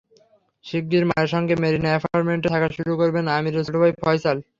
[0.65, 4.37] শিগগির মায়ের সঙ্গে মেরিনা অ্যাপার্টমেন্টে থাকা শুরু করবেন আমিরের ছোট ভাই ফয়সাল।